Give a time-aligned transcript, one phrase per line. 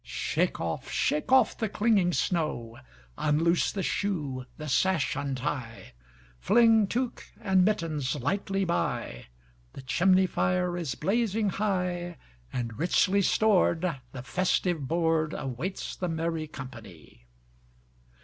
[0.03, 2.79] Shake off, shake off the clinging snow;
[3.19, 5.93] Unloose the shoe, the sash untie,
[6.39, 9.25] Fling tuque and mittens lightly by;
[9.73, 12.17] The chimney fire is blazing high,
[12.51, 17.27] And, richly stored, the festive boardAwaits the merry company.